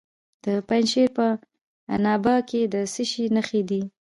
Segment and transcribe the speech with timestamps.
[0.45, 1.27] د پنجشیر په
[1.95, 3.81] عنابه کې د څه شي نښې دي؟